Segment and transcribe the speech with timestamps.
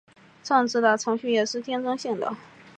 [0.41, 2.35] 政治的程序也是竞争性的。